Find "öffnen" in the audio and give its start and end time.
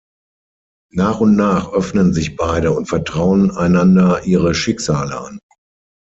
1.73-2.11